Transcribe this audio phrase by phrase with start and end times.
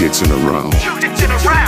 [0.00, 0.64] hits in a row.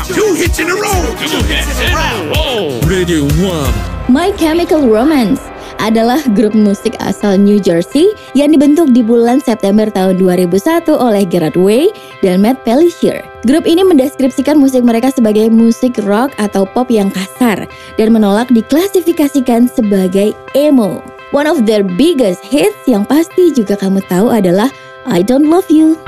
[0.09, 1.05] Two hits in a row.
[1.21, 2.01] Two hits in a
[2.33, 2.81] row.
[2.89, 4.09] Radio 1.
[4.09, 5.45] My Chemical Romance
[5.77, 11.61] adalah grup musik asal New Jersey yang dibentuk di bulan September tahun 2001 oleh Gerard
[11.61, 11.93] Way
[12.25, 13.21] dan Matt Pellissier.
[13.45, 17.69] Grup ini mendeskripsikan musik mereka sebagai musik rock atau pop yang kasar
[18.01, 21.05] dan menolak diklasifikasikan sebagai emo.
[21.37, 24.73] One of their biggest hits yang pasti juga kamu tahu adalah
[25.05, 26.01] I Don't Love You.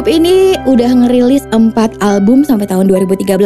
[0.00, 3.36] Grup ini udah ngerilis 4 album sampai tahun 2013.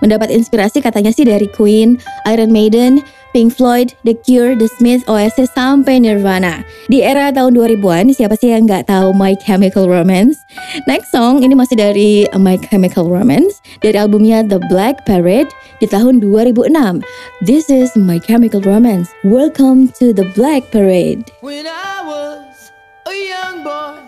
[0.00, 3.04] Mendapat inspirasi katanya sih dari Queen, Iron Maiden,
[3.36, 6.64] Pink Floyd, The Cure, The Smiths, Oasis, sampai Nirvana.
[6.88, 10.40] Di era tahun 2000-an, siapa sih yang nggak tahu My Chemical Romance?
[10.88, 15.52] Next song, ini masih dari My Chemical Romance, dari albumnya The Black Parade
[15.84, 17.04] di tahun 2006.
[17.44, 19.12] This is My Chemical Romance.
[19.28, 21.28] Welcome to The Black Parade.
[21.44, 22.72] When I was
[23.04, 24.00] a young boy,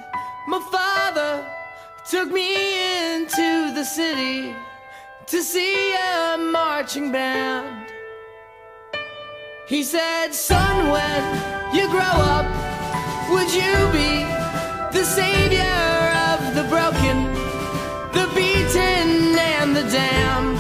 [0.49, 0.94] my father
[2.07, 4.55] took me into the city
[5.27, 7.89] to see a marching band.
[9.67, 12.45] He said, Son, when you grow up,
[13.31, 14.21] would you be
[14.93, 15.81] the savior
[16.29, 17.25] of the broken,
[18.13, 20.59] the beaten, and the damned?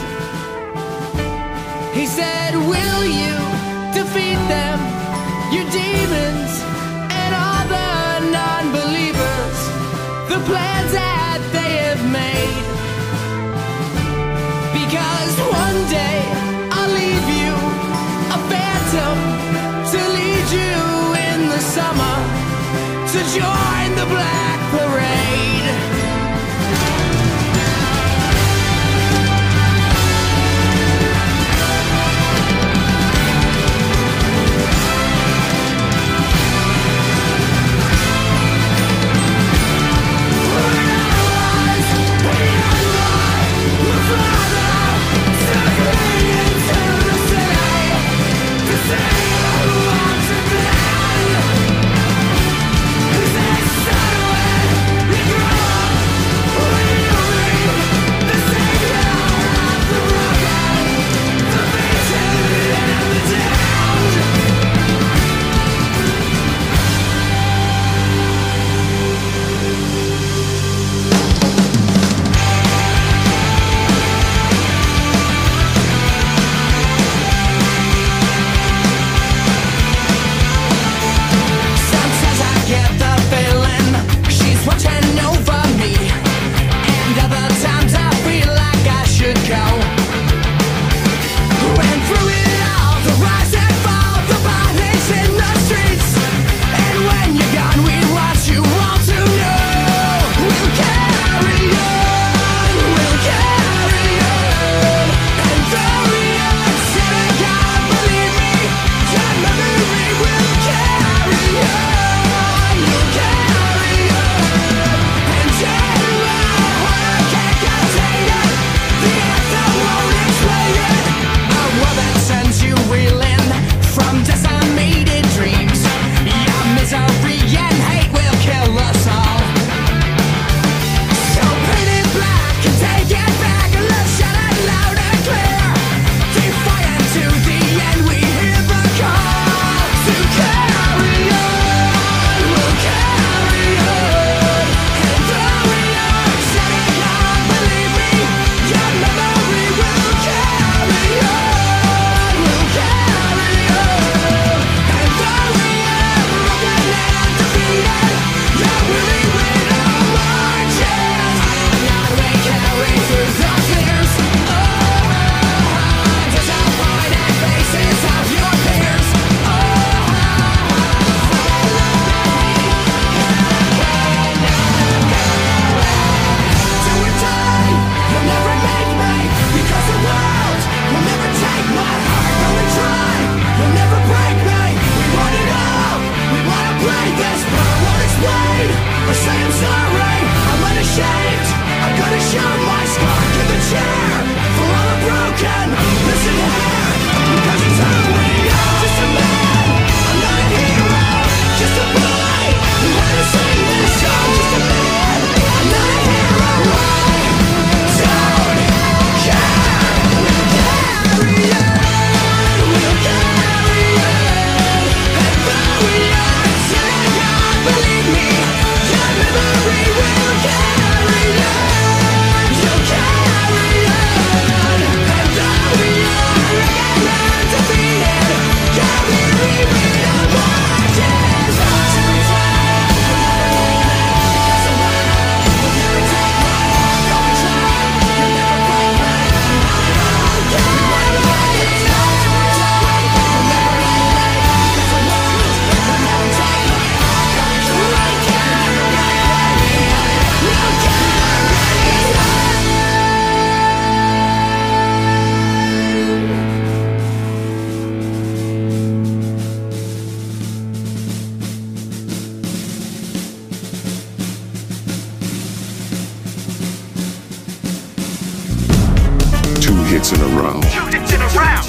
[1.94, 3.36] He said, Will you
[3.92, 4.78] defeat them,
[5.52, 6.52] your demons,
[7.20, 9.58] and all the non believers,
[10.30, 10.94] the plans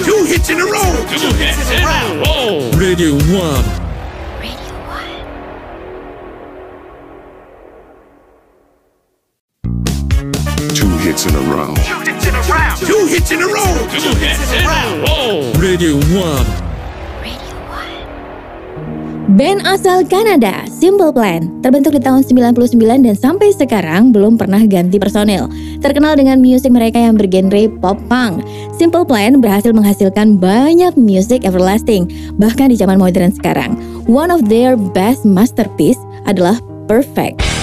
[0.04, 1.06] Two hits in a row!
[1.08, 2.70] Two hits in a row!
[2.76, 3.20] Radio 1.
[4.40, 5.04] Radio 1.
[10.74, 11.74] Two hits in a row.
[11.74, 12.74] Two hits in a row!
[12.78, 13.86] Two hits in a row!
[13.90, 14.66] Two hits in a
[15.02, 15.52] row!
[15.58, 16.65] Radio 1.
[19.36, 24.96] Band asal Kanada, Simple Plan, terbentuk di tahun 99 dan sampai sekarang belum pernah ganti
[24.96, 25.52] personil.
[25.84, 28.40] Terkenal dengan musik mereka yang bergenre pop punk,
[28.80, 32.08] Simple Plan berhasil menghasilkan banyak musik everlasting,
[32.40, 33.76] bahkan di zaman modern sekarang.
[34.08, 36.56] One of their best masterpiece adalah
[36.88, 37.55] Perfect.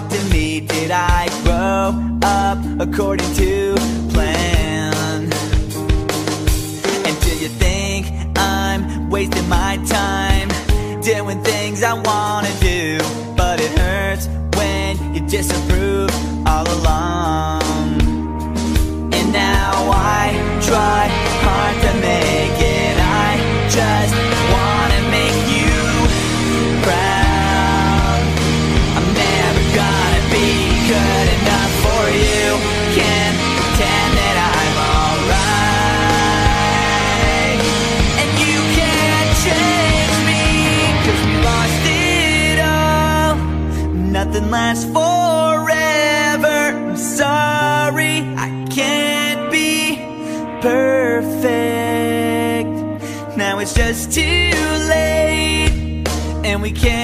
[0.00, 0.60] Talk to me.
[0.60, 3.74] Did I grow up according to
[4.12, 5.22] plan?
[7.06, 10.48] And do you think I'm wasting my time
[11.00, 12.98] doing things I wanna do?
[13.36, 16.10] But it hurts when you disapprove
[16.46, 17.62] all along.
[19.12, 20.24] And now I
[20.68, 21.23] try
[44.34, 46.48] Nothing lasts forever.
[46.48, 49.94] I'm sorry, I can't be
[50.60, 51.38] perfect.
[53.36, 54.50] Now it's just too
[54.90, 56.02] late,
[56.44, 57.03] and we can't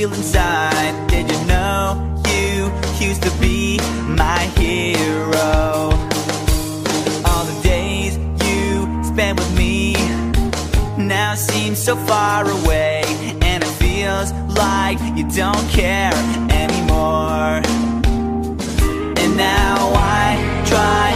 [0.00, 1.08] feel inside.
[1.08, 2.72] Did you know you
[3.06, 5.90] used to be my hero?
[7.28, 8.16] All the days
[8.46, 9.92] you spent with me
[10.96, 13.02] now seem so far away,
[13.42, 16.14] and it feels like you don't care
[16.50, 17.60] anymore.
[19.20, 21.09] And now I try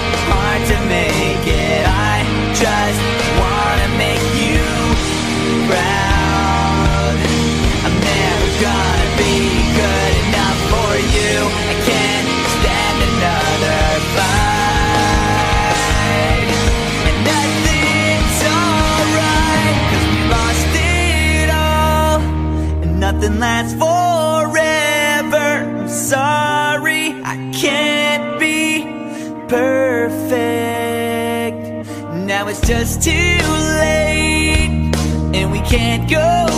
[23.14, 25.36] nothing lasts forever.
[25.36, 28.84] I'm sorry, I can't be
[29.48, 30.34] perfect.
[32.26, 33.10] Now it's just too
[33.80, 34.92] late,
[35.34, 36.53] and we can't go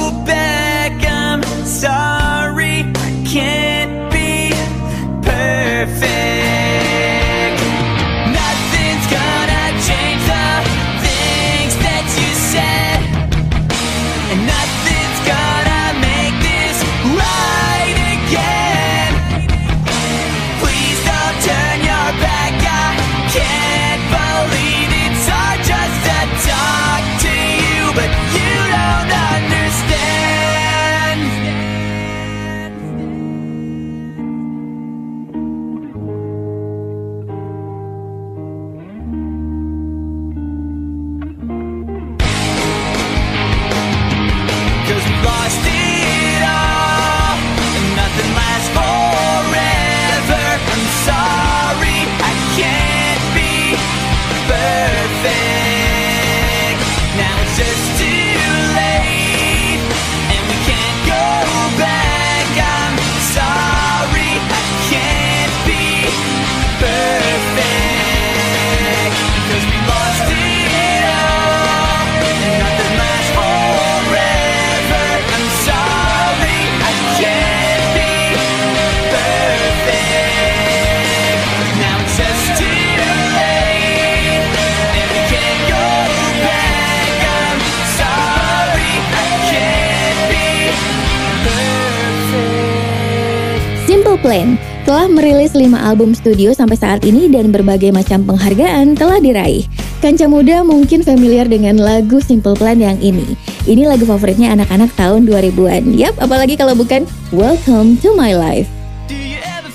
[95.57, 99.65] 5 album studio sampai saat ini dan berbagai macam penghargaan telah diraih.
[100.05, 103.35] Kanca muda mungkin familiar dengan lagu Simple Plan yang ini.
[103.65, 105.97] Ini lagu favoritnya anak-anak tahun 2000-an.
[105.97, 108.69] Yap, apalagi kalau bukan Welcome to My Life.
[109.09, 109.73] You ever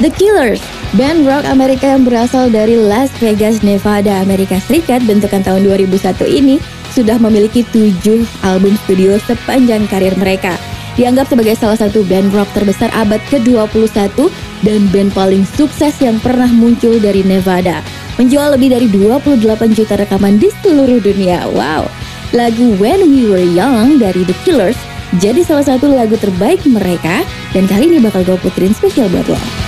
[0.00, 0.64] The Killers,
[0.96, 6.56] band rock Amerika yang berasal dari Las Vegas, Nevada, Amerika Serikat bentukan tahun 2001 ini
[6.96, 10.56] sudah memiliki tujuh album studio sepanjang karir mereka.
[10.96, 14.16] Dianggap sebagai salah satu band rock terbesar abad ke-21
[14.64, 17.84] dan band paling sukses yang pernah muncul dari Nevada.
[18.16, 19.44] Menjual lebih dari 28
[19.76, 21.44] juta rekaman di seluruh dunia.
[21.52, 21.84] Wow.
[22.32, 24.80] Lagu When We Were Young dari The Killers
[25.18, 29.59] jadi salah satu lagu terbaik mereka dan kali ini bakal gue puterin spesial buat lo.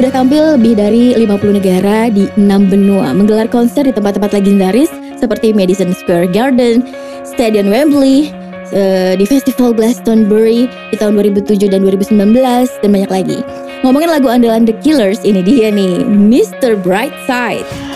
[0.00, 4.88] udah tampil lebih dari 50 negara di 6 benua, menggelar konser di tempat-tempat legendaris
[5.20, 6.80] seperti Madison Square Garden,
[7.28, 8.32] Stadion Wembley,
[8.72, 12.16] uh, di Festival Glastonbury di tahun 2007 dan 2019
[12.80, 13.38] dan banyak lagi.
[13.84, 16.80] Ngomongin lagu andalan The Killers ini dia nih, Mr.
[16.80, 17.89] Brightside.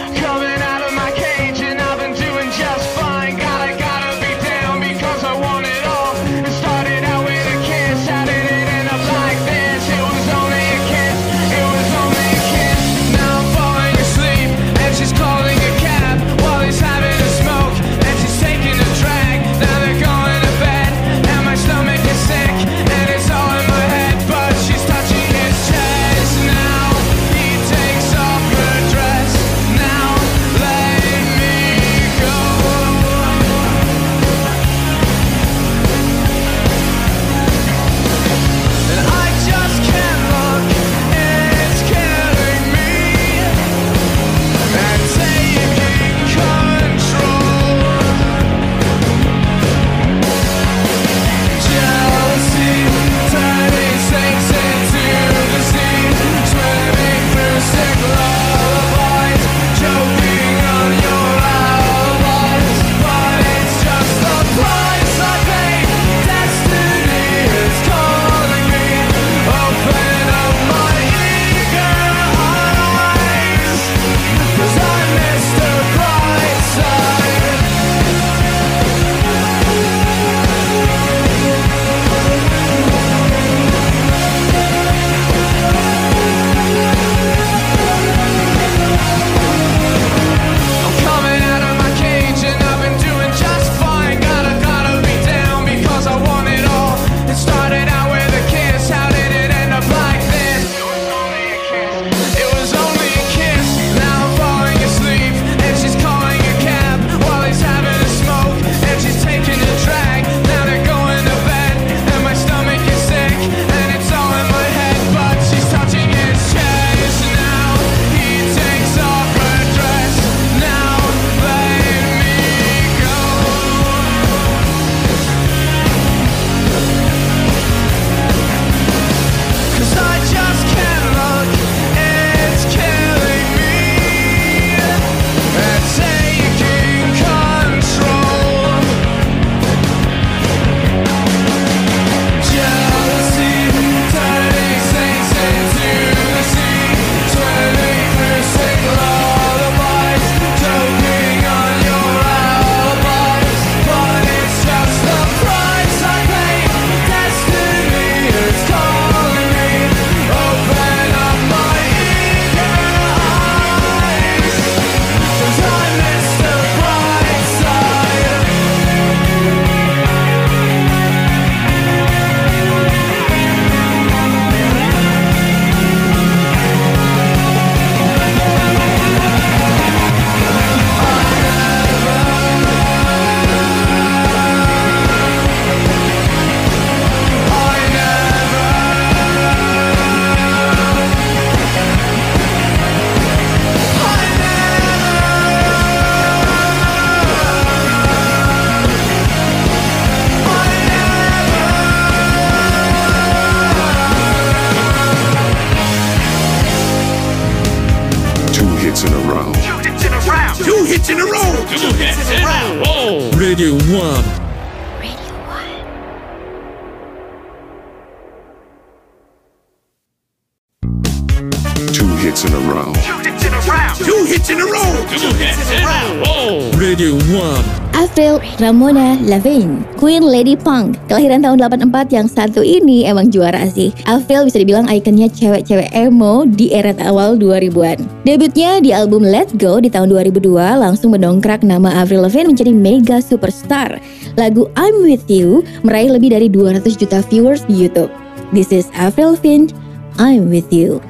[228.60, 231.58] Ramona Lavigne, Queen Lady Punk, kelahiran tahun
[231.90, 233.90] 84 yang satu ini emang juara sih.
[234.06, 238.04] Avril bisa dibilang ikonnya cewek-cewek emo di era awal 2000-an.
[238.22, 243.18] Debutnya di album Let's Go di tahun 2002 langsung mendongkrak nama Avril Lavigne menjadi mega
[243.18, 243.98] superstar.
[244.38, 248.12] Lagu I'm With You meraih lebih dari 200 juta viewers di YouTube.
[248.54, 249.74] This is Avril Lavigne,
[250.20, 251.02] I'm With You.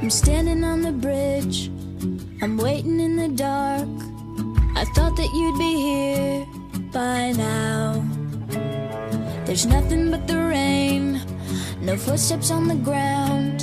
[2.41, 2.61] I'm
[9.55, 11.23] There's nothing but the rain,
[11.81, 13.63] no footsteps on the ground.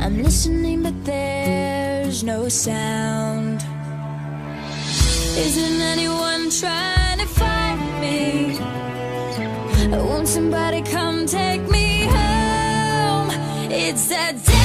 [0.00, 3.62] I'm listening, but there's no sound.
[5.36, 8.58] Isn't anyone trying to find me?
[9.94, 13.28] Won't somebody come take me home?
[13.70, 14.55] It's that.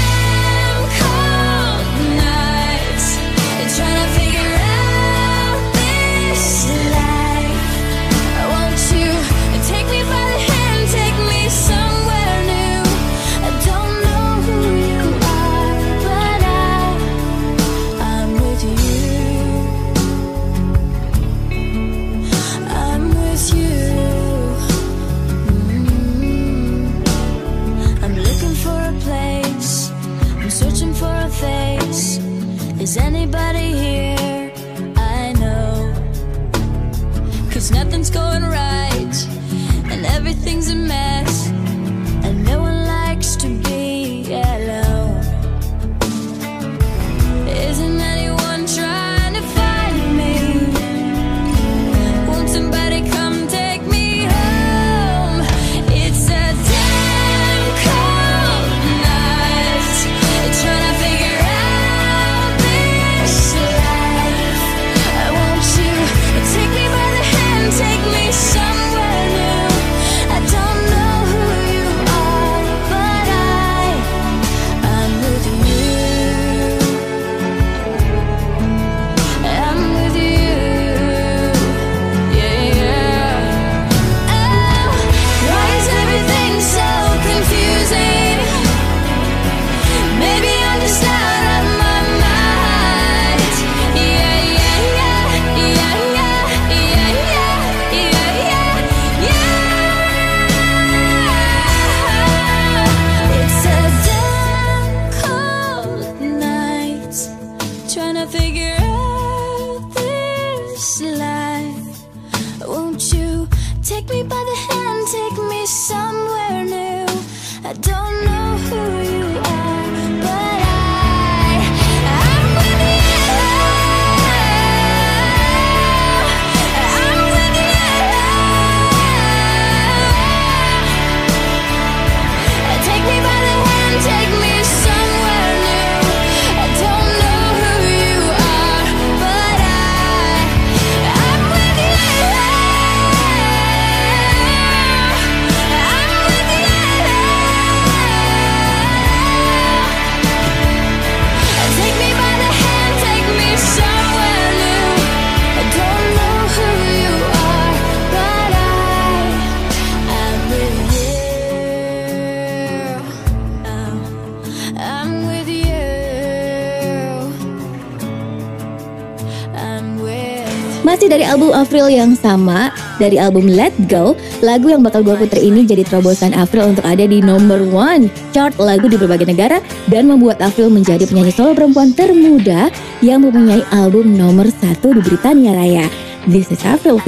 [171.31, 174.19] Album April yang sama dari album Let Go.
[174.43, 178.51] Lagu yang bakal gue puter ini jadi terobosan April untuk ada di nomor one chart
[178.59, 182.67] lagu di berbagai negara dan membuat April menjadi penyanyi solo perempuan termuda
[182.99, 185.87] yang mempunyai album nomor satu di Britania Raya.
[186.27, 186.99] This is April,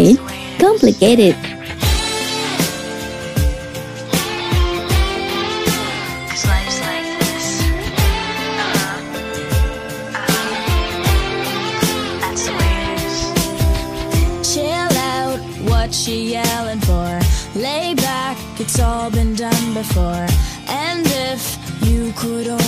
[0.55, 1.35] Complicated.
[19.87, 20.27] before.
[20.67, 21.41] And if
[21.85, 22.62] you could only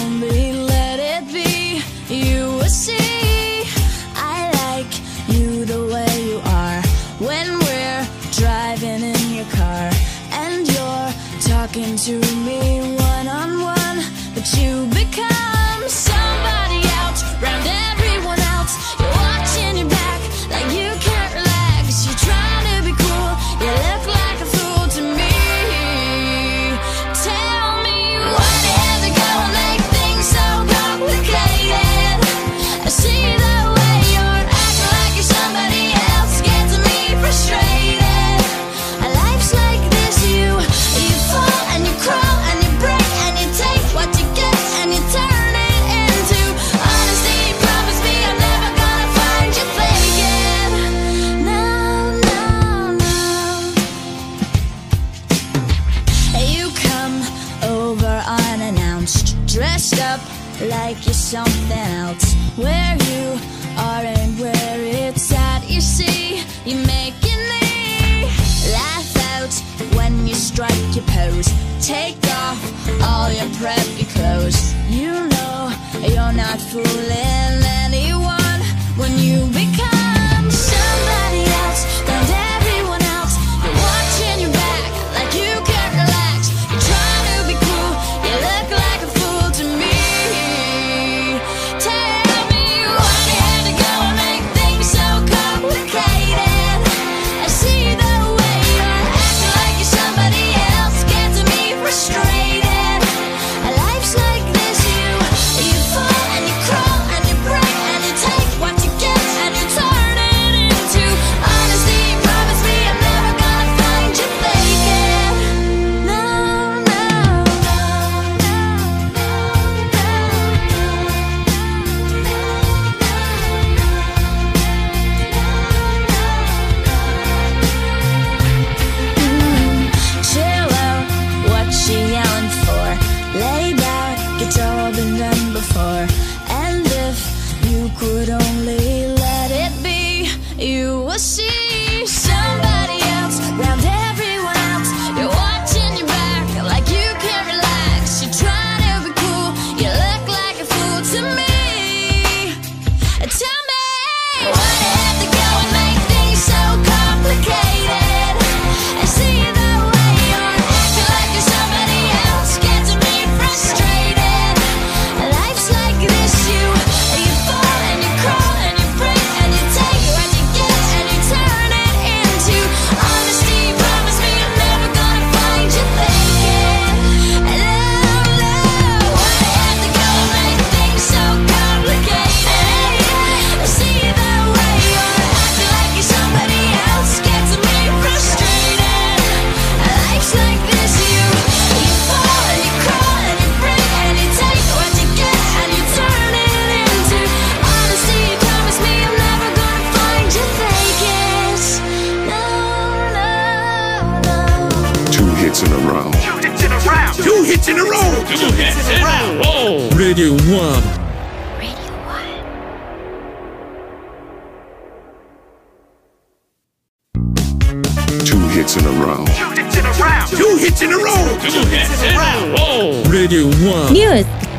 [71.85, 72.59] Take off
[73.03, 74.73] all your preppy clothes.
[74.89, 77.34] You know you're not fooling.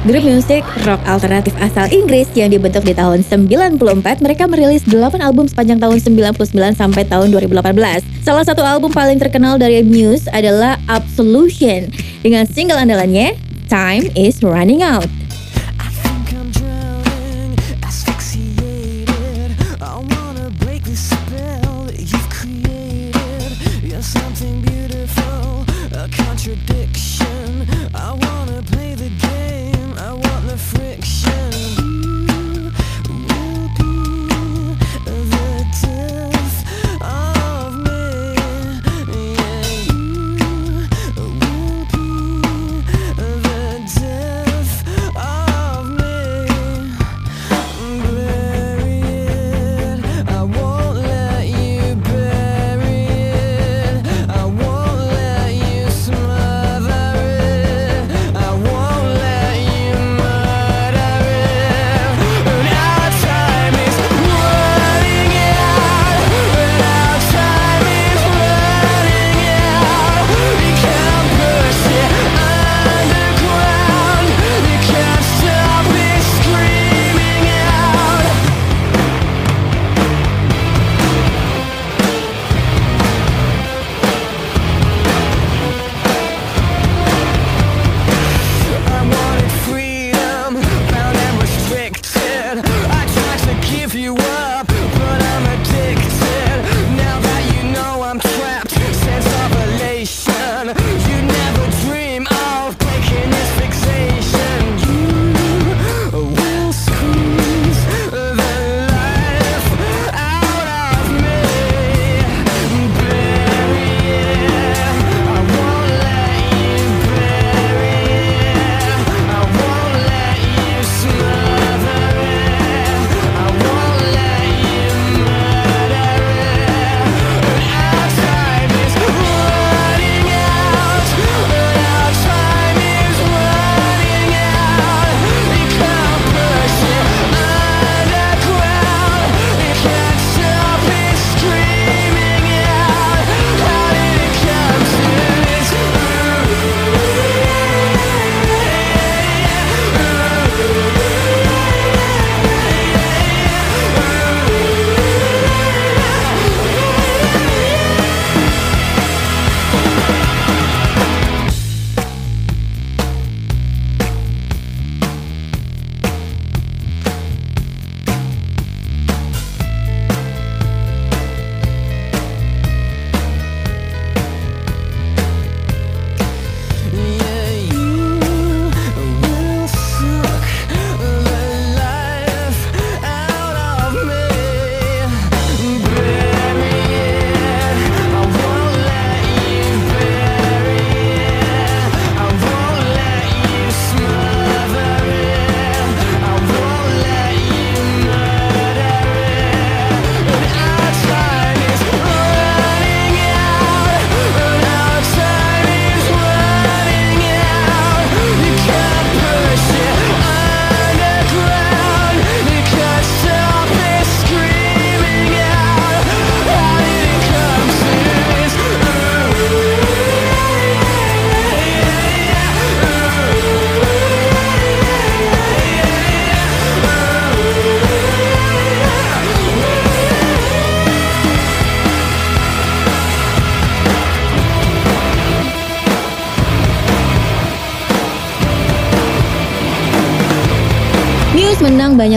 [0.07, 5.51] Grup musik rock alternatif asal Inggris yang dibentuk di tahun 94, mereka merilis 8 album
[5.51, 8.23] sepanjang tahun 99 sampai tahun 2018.
[8.23, 11.91] Salah satu album paling terkenal dari Muse adalah Absolution
[12.23, 13.35] dengan single andalannya
[13.67, 15.11] Time is Running Out.
[21.27, 21.46] I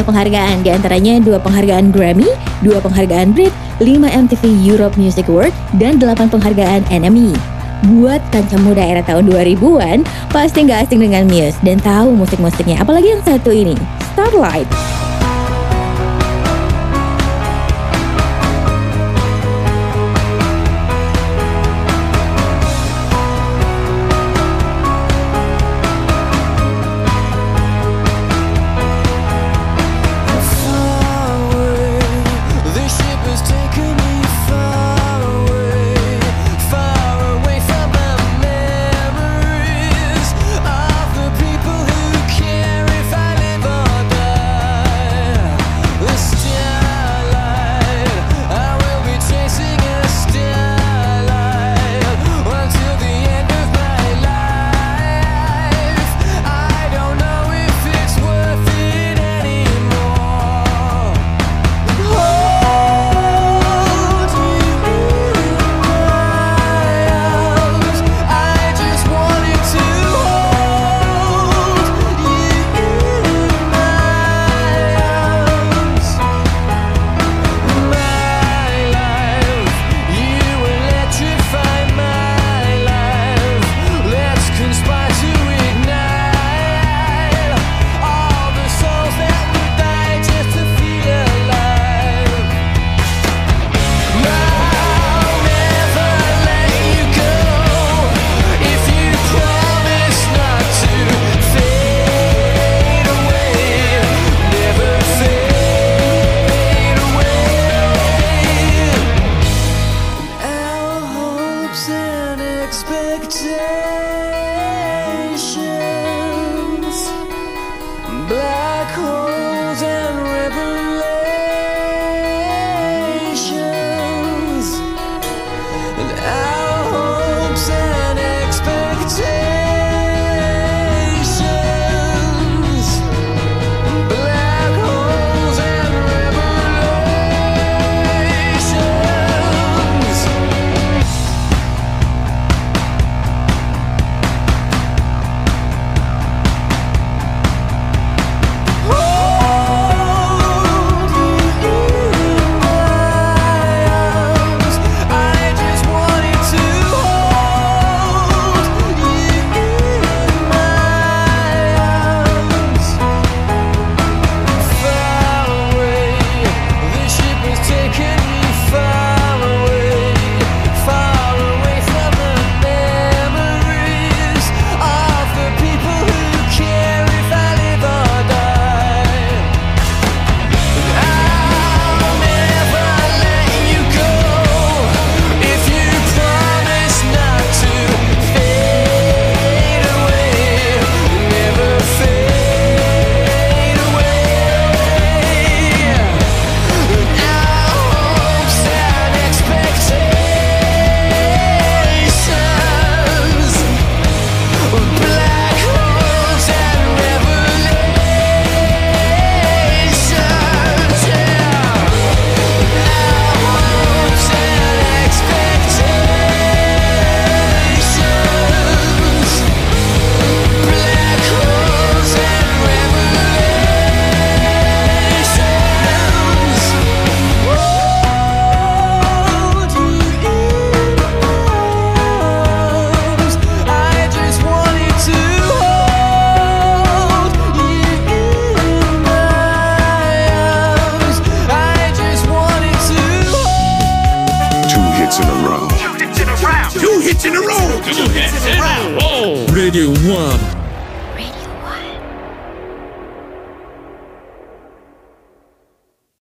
[0.09, 2.25] penghargaan, di antaranya dua penghargaan Grammy,
[2.65, 7.37] dua penghargaan Brit, 5 MTV Europe Music Award, dan 8 penghargaan NME.
[7.95, 10.03] Buat kancah muda era tahun 2000-an,
[10.33, 13.77] pasti nggak asing dengan Muse dan tahu musik-musiknya, apalagi yang satu ini,
[14.11, 14.98] Starlight.